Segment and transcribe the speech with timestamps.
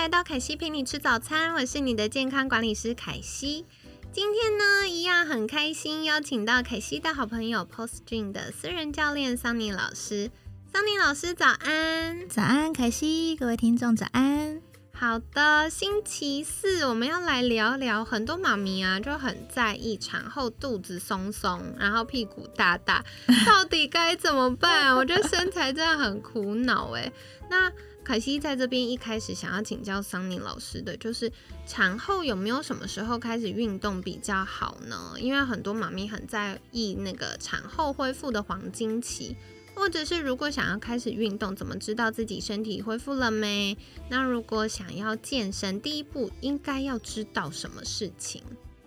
[0.00, 3.66] 来到凯西陪你吃早餐，我是你的健康管理师凯西。
[4.10, 10.30] 今天呢，一样很开心，邀请到凯西的好朋友 Post Dream 的私人教练桑尼老师。
[10.72, 14.62] 桑尼老师早安，早安，凯西，各位听众早安。
[14.90, 23.04] 好的，星期四我们要来聊聊，很多妈咪啊就很在意产后肚子松松，然后屁股大大，
[23.46, 24.96] 到底该怎么办？
[24.96, 27.12] 我觉得身材真的很苦恼哎。
[27.50, 27.70] 那
[28.10, 31.30] 凯西在这边一开始想要请教桑尼老师的，就是
[31.64, 35.14] 产后有没有什么时候开始运动比较好呢？
[35.16, 39.36] 因为很多妈咪很在意那个产后恢复的黄金期。
[39.76, 43.78] 或者是如果想要开始运动，怎么知道自己身体恢复了没？
[44.08, 48.42] 那如果想要健身，第一步应该要知道什么事情？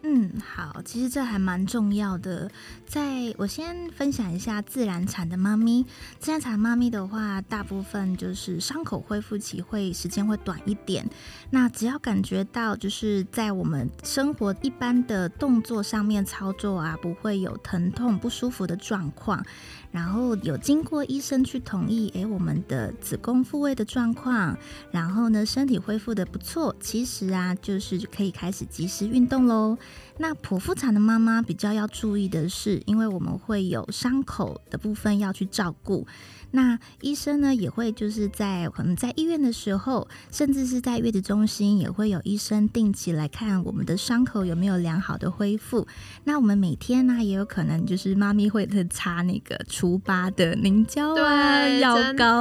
[0.06, 2.52] 嗯，好，其实这还蛮重要的。
[2.86, 5.86] 在我先分享一下自然产的妈咪，
[6.20, 11.10] 自然产妈咪的话，大部分就是伤口恢复期会时间会短一点。
[11.52, 19.42] 那只要感觉到就是在我们生活一般的动作上面操作啊，不会有疼痛不舒服的状况。
[19.94, 24.58] 然后有经过医生去同意，诶，我们的子宫复位的状况，
[24.92, 29.78] 然后呢，身体恢复的不错，其实啊，就是可以开始及时运动喽。
[30.18, 36.08] 那剖腹产的妈妈比较要注意的是，因为我们会有伤口的部分要去照顾。
[36.56, 45.88] 那医生呢也会就是在可能在医院的时候，甚至是在月子中心，也会有医生定期来看我们的伤口有没有良好的恢复。
[46.26, 52.40] 那我们每天呢也有可能就是妈咪会擦那个除疤的凝胶啊药膏，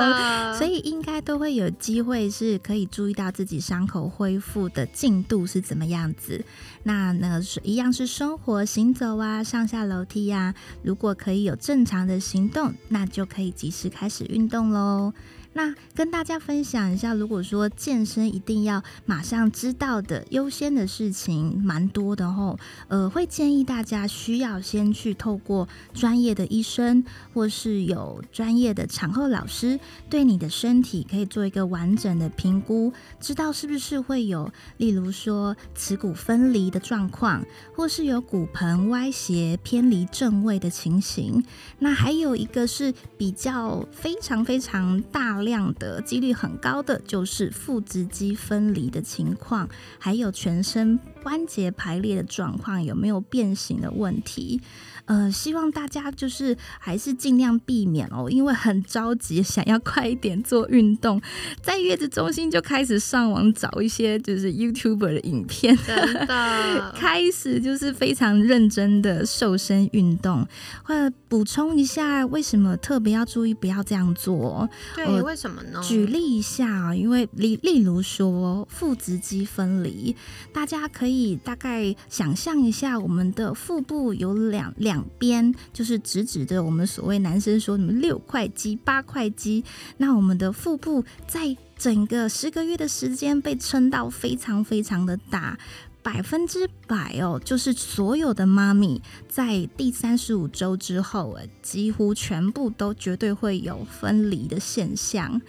[0.58, 6.44] 所以应该都会有机会是可以注意到自己伤口恢复的进度是怎么样子。
[6.84, 15.14] 那那是一样是生活行走啊，上下楼梯呀，如果可以有正常的行动，那就可以及时开始运动喽。
[15.54, 22.58] 那跟大家分享一下，如果说健身一定要马上知道的优先的事情蛮多的吼，
[22.88, 27.04] 呃，会建议大家需要先去透过专业的医生
[27.34, 37.44] 或是有专业的产后老师，对你的身体可以做一个完整的评估，知道是不是会有，例如说耻骨分离的状况，
[37.76, 41.44] 或是有骨盆歪斜偏离正位的情形。
[41.78, 45.41] 那还有一个是比较非常非常大。
[45.44, 54.60] 量的几率很高的就是腹直肌分离的情况，还有全身关节排列的状况有没有变形的问题。
[55.06, 61.20] 呃，希望大家就是还是尽量避免哦，因为很着急， 想要快一点做运动，
[61.60, 70.46] 在月子中心就开始上网找一些就是 YouTuber 的影片，真的 开始就是非常认真的瘦身运动。
[70.84, 74.68] 或者补充一下，为什么特别要注意不要这样做？
[74.94, 75.82] 对，为什么呢？
[75.82, 80.14] 举例一下啊，因为例例如说腹直肌分离，
[80.52, 85.04] 大家可以以大概想象一下，我们的腹部有两两。
[85.18, 89.62] 边就是直直的，我们所谓男生说什么六块肌、八块肌，
[89.98, 95.58] 那我们的腹部在整个十个月的时间被撑到非常非常的大，
[96.02, 105.40] 百分之百哦，就是所有的妈咪在第三十五周之后，几乎全部都绝对会有分离的现象。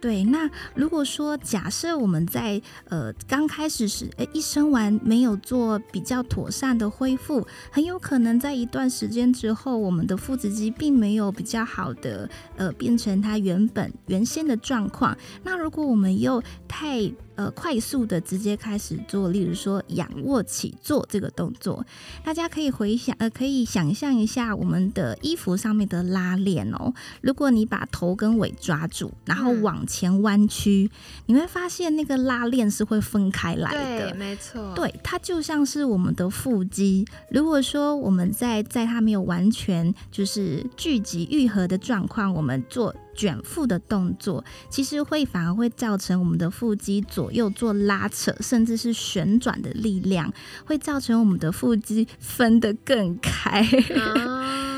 [0.00, 15.16] 对，那如果说假设我们在呃刚开始时，诶一生完没有做比较妥善的恢复，很有可能在一段时间之后，我们的腹直肌并没有比较好的呃变成它原本原先的状况。
[15.42, 21.86] 那如果我们又太呃，快速的直接开始做，例如说仰卧起坐这个动作，
[22.24, 26.92] 大家可以回想，呃，可以想象一下我们的衣服上面的拉链哦。
[27.20, 30.90] 如果你把头跟尾抓住，然后往前弯曲，
[31.26, 34.10] 你会发现那个拉链是会分开来的。
[34.10, 34.74] 对，没错。
[34.74, 37.06] 对，它就像是我们的腹肌。
[37.30, 42.92] 如果说我们在在它没有完全就是聚集愈合的状况，我们做。
[43.18, 50.32] 卷腹的动作其实会反而会造成我们的腹肌左右做拉扯，甚至是旋转的力量，
[50.64, 53.66] 会造成我们的腹肌分得更开。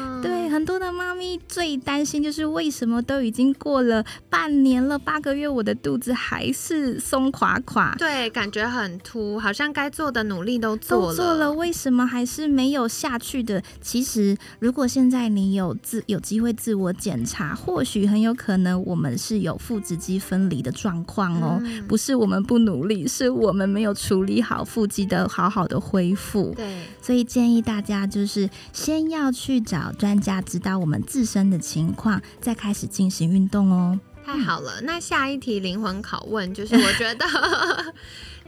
[0.51, 13.63] 对，很多的妈咪咪最担心就是为什么都已经过了半年了，八个月，我的肚子还是松垮垮，对，感觉很凸，好像该做的努力都做了，做了，为什么还是没有下去的？
[13.83, 26.55] 其实，如果现在你有自有机会自我检查，或许很有可能我们是有腹直肌分离的状况哦，不是我们不努力，是我们没有处理好腹肌的好好的恢复。
[26.57, 33.99] 对，所以建议大家就是先要去找专家，知道我们自身的情况，再开始进行运动哦。
[34.25, 37.27] 太好了，那下一题灵魂拷问就是，我觉得。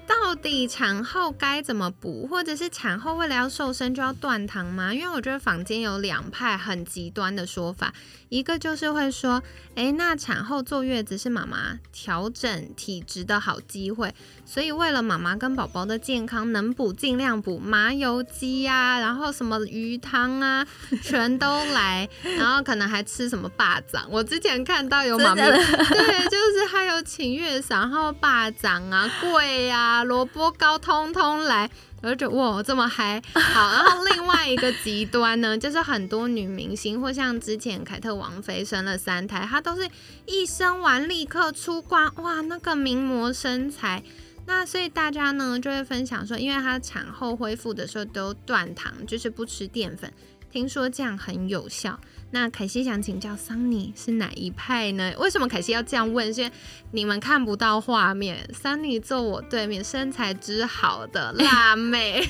[0.04, 4.92] 到底产后该怎么补，或者是产后为了要瘦身就要断糖吗？
[4.92, 7.94] 因为我觉得坊间有两派很极端的说法，
[8.32, 9.42] 一个就是会说，
[9.74, 14.14] 诶，那产后坐月子是妈妈调整体质的好机会，
[14.46, 20.66] 所以为了妈妈跟宝宝的健康，能补尽量补，麻油鸡呀，然后什么鱼汤啊，
[21.02, 22.08] 全都来，
[22.38, 24.06] 然后可能还吃什么霸掌。
[24.08, 30.02] 我之前看到有妈妈， 对，就是还有请月嫂，然后霸掌啊，贵呀。
[30.04, 31.70] 萝卜糕通通来，
[32.02, 33.22] 我就觉得哇，这么嗨！
[33.32, 39.88] 好，然后另外一个极端呢， 就是很多女明星或像之前凯特王妃生了三胎，她都是
[40.26, 44.02] 一生完立刻出关，哇，那个名模身材。
[44.44, 50.12] 那所以大家呢就会分享说，因为她产后恢复的时候都断糖，就是不吃淀粉，
[50.52, 51.98] 听说这样很有效。
[52.34, 55.12] 那凯西想请教桑尼是哪一派呢？
[55.18, 56.32] 为什么凯西要这样问？
[56.32, 56.52] 是因为
[56.90, 62.22] 你们看不到画面，桑尼坐我对面，身材之好的辣妹，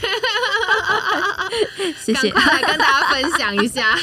[1.99, 3.97] 谢谢，快来跟大家分享一下。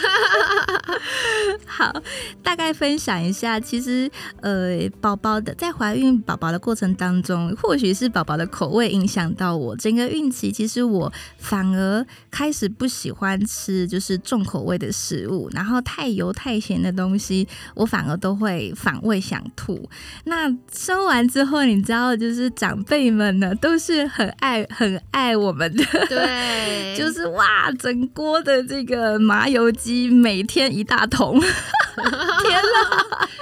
[1.65, 1.93] 好，
[2.41, 4.09] 大概分享一下，其实
[4.41, 15.79] 呃，宝宝的在怀孕宝宝的过程当中，或许是宝宝的口味影响到我，整个孕期其实我反而开始不喜欢吃就是重口味的食物，然后。
[15.89, 19.89] 太油太咸的东西，我反而都会反胃想吐。
[20.25, 32.61] 那生完之后，你知道，就是长辈们呢，都是很爱很爱我们的，对， 就是哇，整锅的这个麻油鸡，每天一大桶， 天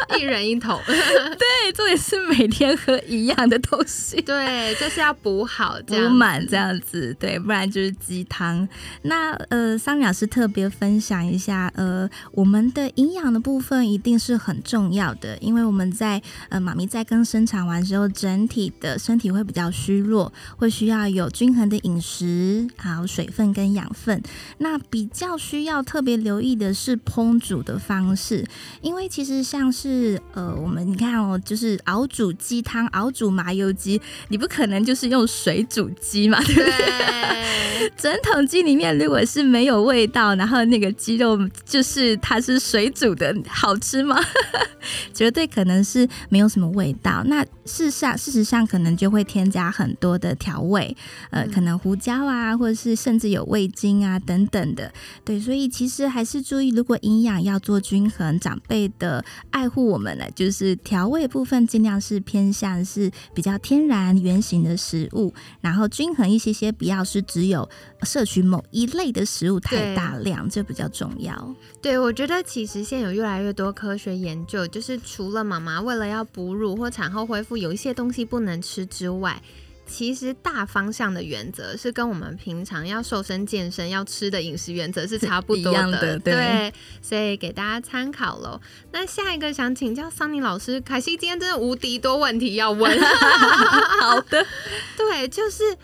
[0.10, 8.68] 哪， 一人一桶，对，这也是每天喝一样的东西，对，就是要补好，补满这样子，对，不然就是鸡汤。
[9.02, 12.10] 那呃，桑老师特别分享一下，呃。
[12.32, 24.22] 我们的营养的部分一定是很重要的，因为我们在呃妈咪在刚生产完之后，整体的身体会比较虚弱，会需要有均衡的饮食，还有水分跟养分。
[24.60, 28.46] 那比较需要特别留意的是烹煮的方式，
[28.82, 34.00] 因为其实像是呃我们你看哦，就是熬煮鸡汤、熬煮麻油鸡，
[34.30, 37.92] 你不可能就是用水煮鸡嘛，对不对？
[37.96, 42.18] 整桶鸡里面如果是没有味道，然后那个鸡肉就是。
[42.20, 44.20] 它是水煮的，好吃吗？
[45.14, 47.24] 绝对可能是没有什么味道。
[47.26, 50.96] 那事实上，事实上可能就会添加很多的调味，
[51.30, 54.92] 呃，可能胡椒啊，或者是甚至有味精啊等等的。
[55.24, 67.70] 对，所以其实还是注意，如果营养要做均衡，长辈的爱护我们呢，就是调味部分尽量是偏向是比较天然原形的食物，然后均衡一些些，不要是只有
[68.04, 71.56] 摄取某一类的食物太大量，这比较重要。
[71.82, 72.12] 对，我。
[72.18, 79.40] 觉得其实现在有越来越多科学研究，就是除了妈妈为了要哺乳或产后恢复有一些东西不能吃之外，
[79.86, 86.18] 其实大方向的原则是跟我们平常要瘦身健身要吃的饮食原则是差不多的。
[86.18, 88.60] 对，所以给大家参考喽。
[88.92, 92.92] 那下一个想请教桑尼老师，凯西今天真的无敌多问题要问。
[94.02, 94.44] 好的，
[94.98, 95.78] 对，就是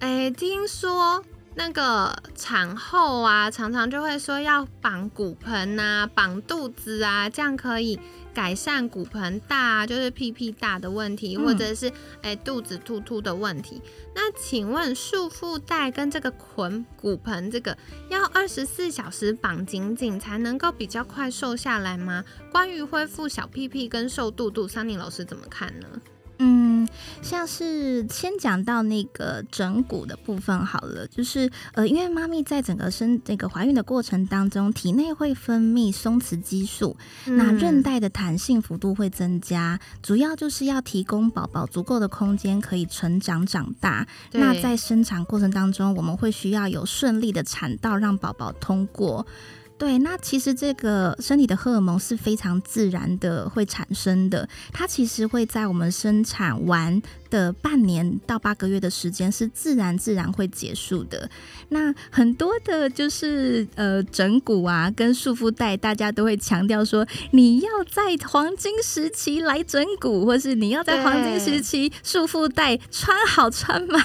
[0.00, 1.24] 哎，听说。
[1.58, 7.98] 那个产后啊，常常就会说要绑骨盆啊，绑肚子啊，这样可以
[8.32, 13.82] 改善骨盆大，啊就是屁屁大的问题，或者是哎肚子突突的问题。
[14.14, 17.76] 那请问束缚带跟这个捆骨盆这个
[18.08, 22.24] 要二十四小时绑紧紧才能够比较快瘦下来吗？
[22.52, 25.88] 关于恢复小屁屁跟瘦肚肚，桑尼老师怎么看呢？
[26.40, 26.77] 嗯，
[27.22, 44.06] 像是先讲到那个整骨的部分好了，就是呃，因为妈咪在整个生这个怀孕的过程当中，体内会分泌松弛激素，那韧带的弹性幅度会增加，主要就是要提供宝宝足够的空间可以成长长大。
[44.32, 49.26] 那在生产过程当中，我们会需要有顺利的产道让宝宝通过。
[49.78, 61.30] 对，那其实这个身体的荷尔蒙是非常自然的会产生的，它其实会在我们生产完的半年到八个月的时间是自然自然会结束的。
[61.68, 74.02] 那很多的就是呃整骨啊跟束缚带，大家都会强调说你要在黄金时期来整骨，或是你要在黄金时期束缚带穿好穿满。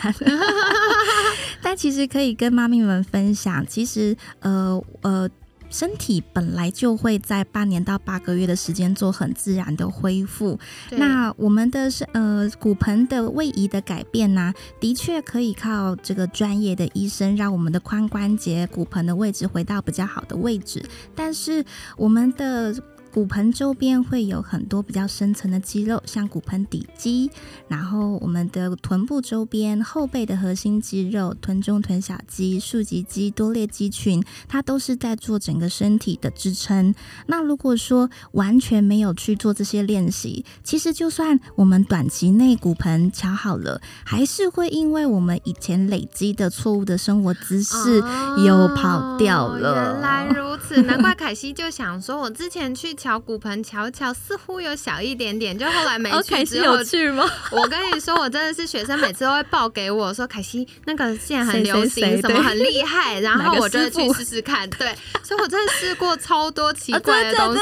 [1.64, 5.28] 但其实可以跟妈咪们分享，其实呃呃。
[5.74, 10.58] 身体本来就会在半年到八个月的时间做很自然的恢复。
[10.92, 20.86] 那我们的是呃骨盆的位移的改变呢，的确可以靠这个专业的医生让我们的髋关节、骨盆的位置回到比较好的位置。
[21.16, 21.66] 但是
[21.98, 22.72] 我们的
[23.14, 27.30] 骨盆周边会有很多比较深层的肌肉，像骨盆底肌，
[27.68, 36.96] 然后我们的臀部周边、后背的核心肌肉、臀中、臀小肌、竖脊肌、多裂肌群，它都是在做整个身体的支撑。
[37.28, 47.98] 那如果说完全没有去做这些练习，其实就算我们短期内骨盆调好了，还是会因为我们以前累积的错误的生活姿势
[48.44, 49.76] 又跑掉了。
[49.76, 52.96] 原来如此，难怪凯西就想说，我之前去。
[53.04, 55.58] 瞧骨盆，瞧瞧，似乎有小一点点。
[55.58, 57.30] 就后来没去之后，有去吗？
[57.52, 64.70] 我跟你说，我真的是学生，每次都会报给我说，凯西那个现在很流行，什么很厉害，然后我就会去试试看。
[64.70, 67.62] 对，所以我真的试过超多奇怪的东西，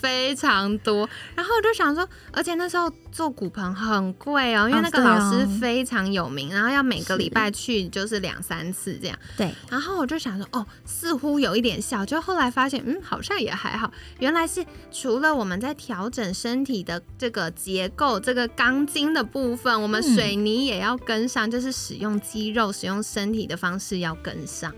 [0.00, 1.06] 非常多。
[1.34, 2.90] 然后我就想说，而且那时候。
[3.10, 9.18] 做骨盆很贵哦，因为那个老师非常有名，然后要每个礼拜去就是两三次这样。
[9.36, 13.90] 对，然后我就想说，哦，似乎有一点效，就后来发现，嗯，好像也还好。
[14.18, 24.72] 原来是除了我们在调整身体的这个结构、这个钢筋的部分，我们水泥也要跟上，就是使用肌肉、使用身体的方式要跟上。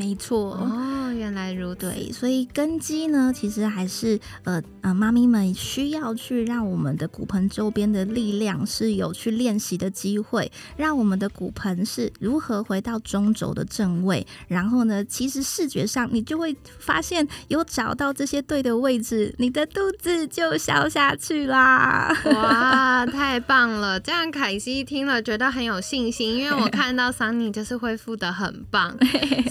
[0.00, 1.80] 没错哦，原来如此。
[1.80, 14.26] 对，所以根基呢，其实还是呃呃，妈咪们需要去让我们的骨盆周边的力量是有去练习的机会，让我们的骨盆是如何回到中轴的正位。
[14.48, 22.10] 然后呢，其实视觉上你就会发现有找到这些对的位置，你的肚子就消下去啦。
[22.32, 24.00] 哇，太棒了！
[24.00, 28.96] 这样凯西听了觉得很有信心，因为我 看到桑尼就是恢复的很棒，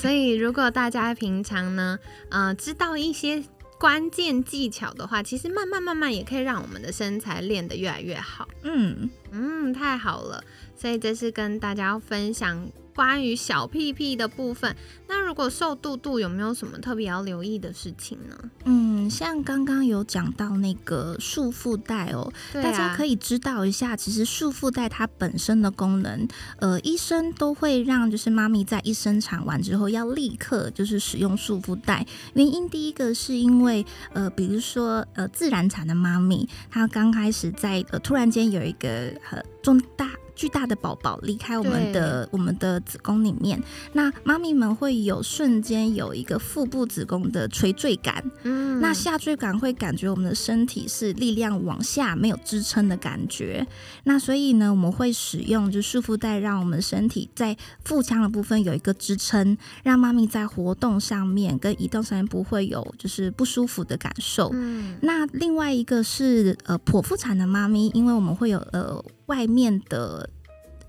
[0.02, 0.39] 所以。
[0.40, 3.44] 如果大家平常呢，呃，知道一些
[3.78, 8.48] 关键技巧的话，其实慢慢慢慢也可以让我们的身材练得越来越好。
[8.64, 10.44] 嗯嗯，太好了，
[10.76, 12.68] 所以这是跟大家分享。
[12.96, 14.99] 关于小屁屁的部分，那
[15.30, 18.36] 如果瘦肚肚有没有什么特别要留意的事情呢？
[18.66, 32.04] 嗯，像刚刚有讲到那个束缚带哦，大家可以知道一下，其实束缚带它本身的功能，呃，医生都会让就是妈咪在一生产完之后要立刻就是使用束缚带。
[32.34, 38.90] 原因第一个是因为呃，比如说呃，自然产的妈咪，她刚开始在呃突然间有一个
[39.30, 40.10] 呃重大。
[40.40, 53.68] 巨大的宝宝离开我们的我们的子宫里面，那妈咪们会有瞬间有一个腹部子宫的垂坠感，嗯，那下坠感会感觉我们的身体是力量往下没有支撑的感觉，
[54.06, 64.50] 那所以呢，我们会使用就束缚带，让我们身体在腹腔的部分有一个支撑，让妈咪在活动上面跟移动上面不会有就是不舒服的感受。
[64.54, 69.04] 嗯，那另外一个是呃剖腹产的妈咪，因为我们会有呃。
[69.30, 70.30] 外面的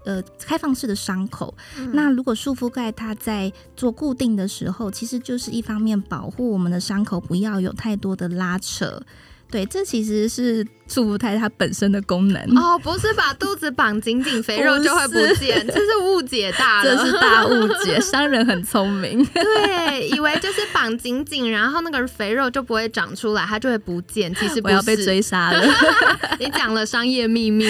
[0.05, 1.55] 呃开放式的伤口，
[1.93, 9.01] 那如果束缚盖它在做固定的时候，其实就是一方面保护我们的伤口不要有太多的拉扯。
[9.51, 12.41] 对，这其实是束缚带它本身的功能。
[12.57, 25.61] 哦，不是把肚子绑紧紧，肥肉就会不见，这是误解大了， 这是大误解，商人很聪明， 对，以为就是绑紧紧，然后那个肥肉就不会长出来，它就会不见，其实不要被追杀了，
[26.39, 27.67] 你讲了商业秘密。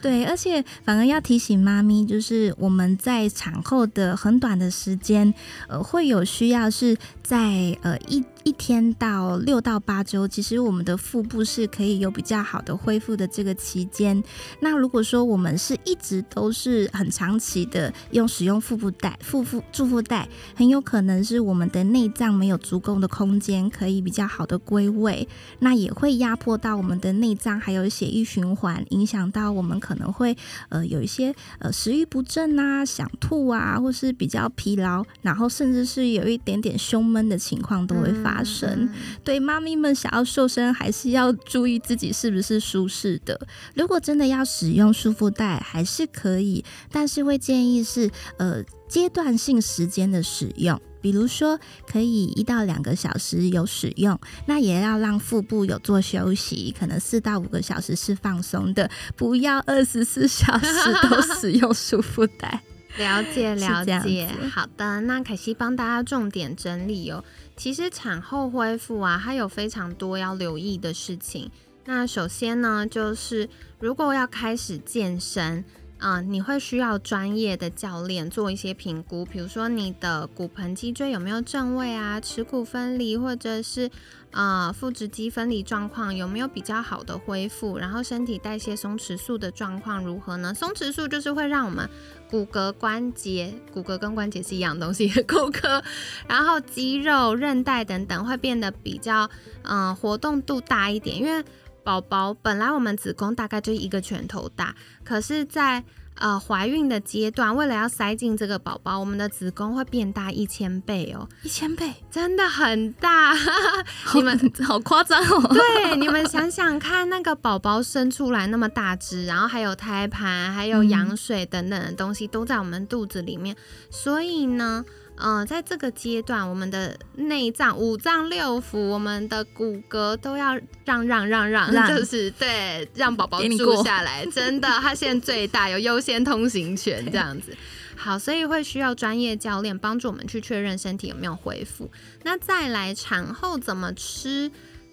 [0.00, 5.34] 对，而且反而要提醒妈咪，就是我们在产后的很短的时间，
[5.66, 7.36] 呃，会有需要是在
[7.82, 14.22] 呃一一天到六到八周，其实我们的腹部是可以有比较好的恢复的这个期间。
[14.60, 25.26] 那如果说我们是一直都是很长期的用使用腹部带、腹腹助腹带，很有可能是我们的内脏没有足够的空间可以比较好的归位，
[25.60, 29.78] 那也会压迫到我们的内脏还有血液循环，影响到我们。
[29.78, 30.36] 可能会
[30.70, 38.88] 呃有一些呃食欲不振啊，想吐啊，或是比较疲劳，然后甚至是有一点点胸闷的情况都会发生。
[39.24, 43.38] 对妈咪们想要瘦身，还是要注意自己是不是舒适的。
[43.74, 50.80] 如果真的要使用束缚带，还是可以，但是会建议是呃阶段性时间的使用。
[51.00, 51.56] 比如说
[51.86, 62.60] 可以一到两个小时有使用，那也要让腹部有做休息，可能四到五个小时是放松的，不要二十四小时都使用束缚带。
[62.98, 67.24] 了解 了解，好的，那凯西帮大家重点整理哦。
[67.56, 71.50] 其实产后恢复啊，它有非常多要留意的事情。
[71.84, 73.48] 那首先呢，就是
[73.80, 75.64] 如果要开始健身，
[75.98, 83.90] 啊、你会需要专业的教练做一些评估，比如说你的骨盆脊椎有没有正位啊，耻骨分离，或者是
[84.30, 90.54] 呃腹直肌分离状况有没有比较好的恢复，然后身体代谢松弛素的状况如何呢？
[90.54, 91.88] 松弛素就是会让我们
[92.30, 95.82] 骨骼、关节，骨骼跟关节是一样东西， 骨骼，
[96.28, 99.28] 然后肌肉、韧带等等会变得比较
[99.62, 101.44] 嗯、活动度大一点，因为
[101.88, 105.82] 宝宝本来我们子宫大概就一个拳头大，可是在
[106.16, 113.34] 呃怀孕的阶段，为了要塞进这个宝宝，我们的子宫会变大一千倍哦，一千倍，真的很大。
[114.12, 115.48] 你们好夸张哦！
[115.54, 123.56] 对，你们想想看，那个宝宝生出来那么大只，然后还有胎盘、还有羊水等等的东西都在我们肚子里面，
[123.90, 124.84] 所以呢，
[125.18, 134.24] 呃，在这个阶段，我们的内脏、五脏六腑、我们的骨骼都要让让让让，让 就是对，让宝宝住下来。
[134.26, 137.56] 真的，他现在最大，有优先通行权这样子。
[137.96, 141.90] 好，所以会需要专业教练帮助我们去确认身体有没有恢复。
[142.22, 144.50] 那再来产后怎么吃？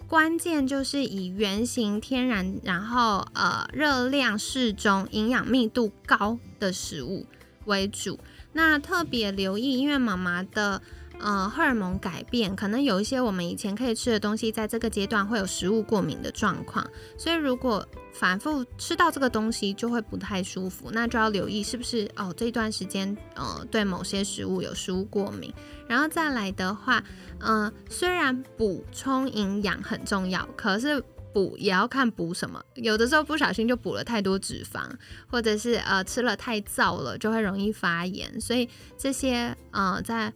[0.08, 7.26] 关键就是以原形、天然，然后呃热量适中、营养密度高的食物
[7.66, 8.20] 为主。
[8.58, 10.82] 那特别留意，因为妈妈的
[11.20, 25.54] 呃荷尔蒙改变，可能有一些我们以前可以吃的东西，在这个阶段会有食物过敏的状况，所以如果反复吃到这个东西就会不太舒服，那就要留意是不是哦这段时间呃对某些食物有食物过敏。
[25.86, 27.04] 然后再来的话，
[27.40, 31.04] 嗯、虽然补充营养很重要，可是
[31.36, 32.64] 补也要看补什么。
[32.76, 34.90] 有的时候不小心就补了太多脂肪，
[35.28, 38.40] 或者是呃吃了太燥了，就会容易发炎。
[38.40, 40.32] 所以这些呃在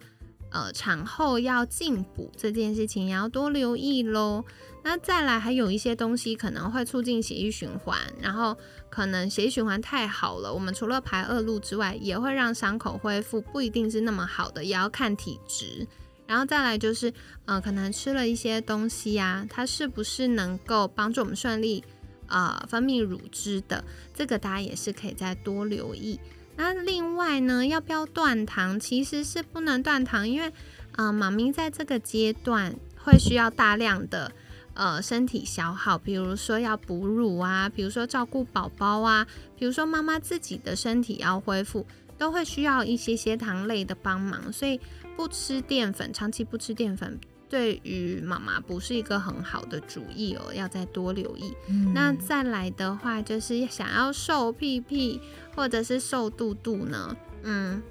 [0.50, 4.44] 呃产后要进补这件事情也要多留意喽。
[4.82, 8.54] 那再来还有一些东西可能会促进血液循环，然后
[8.90, 15.86] 可能血液循环太好了，我们除了排恶露之外，也会让伤口恢复不一定是那么好的，也要看体质。
[16.30, 17.12] 然后再来就是，
[17.44, 21.82] 呃，可能吃了一些东西啊，它是不是能够帮助我们顺利
[22.28, 23.82] 呃分泌乳汁的？
[24.14, 26.20] 这个大家也是可以再多留意。
[26.54, 28.78] 那另外呢，要不要断糖？
[28.78, 30.52] 其实是不能断糖，因为
[30.92, 34.30] 呃，妈咪在这个阶段会需要大量的
[34.74, 39.26] 呃身体消耗，比如说要哺乳啊，比如说照顾宝宝啊，
[39.58, 41.84] 比如说妈妈自己的身体要恢复，
[42.20, 44.78] 都会需要一些些糖类的帮忙，所以
[45.16, 47.18] 不吃淀粉，长期不吃淀粉。
[47.48, 51.54] 对于妈妈不是一个很好的主意哦，要再多留意。
[51.66, 55.18] 嗯那再来的话，就是想要瘦屁屁
[55.56, 57.82] 或者是瘦肚肚呢，嗯，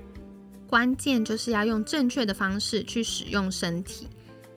[0.68, 4.08] 关键就是要用正确的方式去使用身体，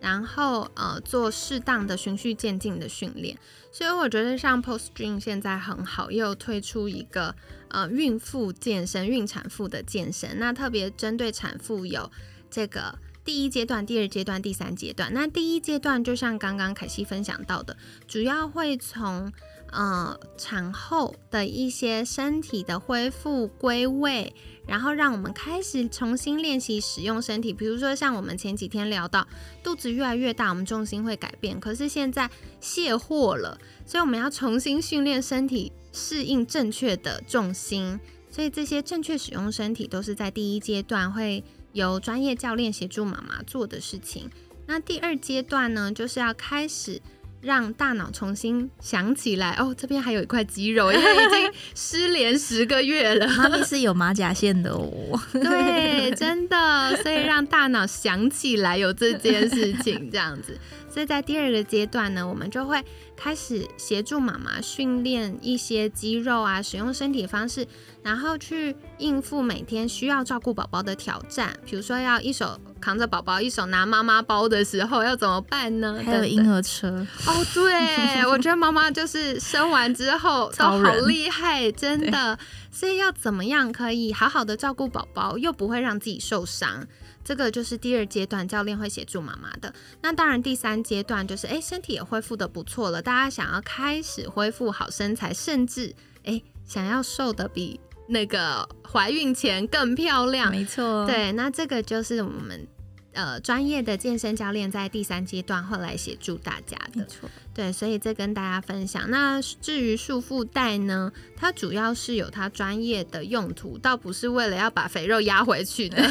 [0.01, 3.37] 然后呃做适当的循序渐进的训练。
[3.73, 7.35] 所以我觉得像 Post Dream 现在很好，又有推出一个
[7.73, 12.09] 呃孕妇健身、孕产妇的健身，那特别针对产妇有
[12.49, 12.97] 这个。
[13.25, 15.15] 第一阶段、第二阶段、第三阶段。
[15.15, 17.77] 那第一阶段就像刚刚凯西分享到的，
[18.09, 19.33] 主要会从
[19.71, 24.35] 呃产后的一些身体的恢复归位，
[24.67, 27.53] 然后让我们开始重新练习使用身体。
[27.53, 29.25] 比如说像我们前几天聊到，
[29.63, 32.29] 肚子越来越大，我们重心会改变，可是现在
[32.61, 33.57] 卸货了，
[33.87, 38.01] 所以我们要重新训练身体适应正确的重心。
[38.31, 44.31] 所以这些正确使用身体都是在第一阶段会由专业教练协助妈妈做的事情。
[44.67, 47.01] 那第二阶段呢，就是要开始
[47.43, 53.27] 让大脑重新想起来，哦，这边还有一块肌肉，因为已经失联十个月了。
[53.37, 54.89] 妈咪是有马甲线的哦。
[55.35, 60.57] 对，真的，所以让大脑想起来有这件事情，这样子。
[60.89, 62.85] 所以在第二个阶段呢，我们就会
[63.17, 67.67] 开始协助妈妈训练一些肌肉啊，使用身体方式，
[68.03, 71.57] 然后去应付每天需要照顾宝宝的挑战。
[71.65, 75.99] 比如说要一手扛着宝宝，一手拿妈妈包的时候要怎么办呢？
[76.05, 76.89] 还有婴儿车，
[77.27, 82.39] 哦，对， 我觉得妈妈就是生完之后都好厉害，真的。
[82.71, 86.87] 所以要怎么样可以好好的照顾宝宝，又不会让自己受伤？
[87.23, 89.73] 这个就是第二阶段教练会协助妈妈的。
[90.01, 100.51] 那当然，第三阶段就是哎，身体也恢复的不错了，大家想要开始恢复好身材，甚至哎想要瘦的比那个怀孕前更漂亮。
[100.51, 102.67] 没错，，对，那这个就是我们
[103.13, 107.05] 呃专业的健身教练在第三阶段会来协助大家的。
[107.05, 109.11] 错，对，所以这跟大家分享。
[109.11, 116.03] 那至于束缚带呢，它主要是有它专业的用途，倒不是为了要把肥肉压回去的。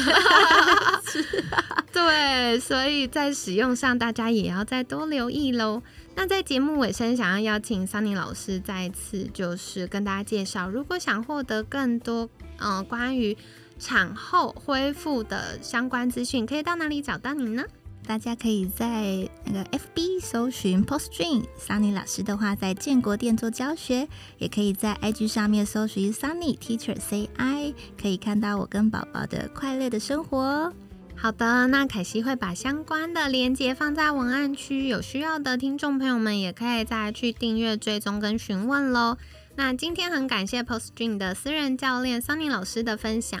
[1.92, 5.82] 对，所以在使用上大家也要再多留意喽。
[6.14, 13.36] 那在节目尾声，想要邀请桑尼老师再次就是跟大家介绍，如果想获得更多呃关于
[13.82, 17.64] 产后恢复的相关资讯，可以到哪里找到你呢？
[18.06, 30.72] 大家可以在那个 FB 搜寻 Post Dream Sunny 老师的话，在建国店做教学，也可以在 IG 上面搜寻 Sunny Teacher Say I，可以看到我跟宝宝的快乐的生活。
[31.16, 39.16] 好的，那凯西会把相关的链接放在文案区，有需要的听众朋友们也可以再去订阅、追踪跟询问喽。
[39.54, 43.40] 那今天很感谢 Post Dream 的私人教练 Sunny 老师的分享，